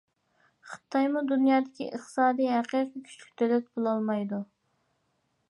خىتايمۇ 0.69 1.21
دۇنيادىكى 1.31 1.87
ئىقتىسادىي 1.89 2.49
ھەقىقىي 2.53 3.05
كۈچلۈك 3.11 3.29
دۆلەت 3.43 3.69
بولالمايدۇ. 3.77 4.43